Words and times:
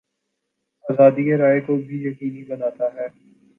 آزادیٔ 0.85 1.37
رائے 1.37 1.59
کو 1.61 1.75
بھی 1.77 2.03
یقینی 2.03 2.43
بناتا 2.43 2.85
ہے۔ 2.95 3.07